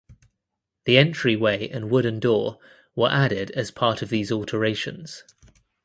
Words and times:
The 0.85 0.97
entry 0.97 1.35
way 1.35 1.69
and 1.69 1.91
wooden 1.91 2.19
door 2.19 2.57
were 2.95 3.11
added 3.11 3.51
as 3.51 3.69
part 3.69 4.01
of 4.01 4.09
these 4.09 4.31
alterations. 4.31 5.23